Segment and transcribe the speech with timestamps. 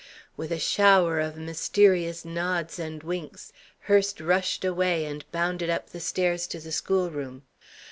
[0.35, 5.99] With a shower of mysterious nods and winks, Hurst rushed away and bounded up the
[5.99, 7.43] stairs to the schoolroom.